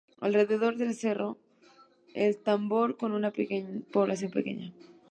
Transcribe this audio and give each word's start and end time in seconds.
Alrededor 0.19 0.77
de 0.77 0.95
Cerro 0.95 1.37
El 2.15 2.41
Tambor 2.41 2.97
con 2.97 3.11
una 3.11 3.31
población 3.93 4.31
pequeña. 4.31 4.73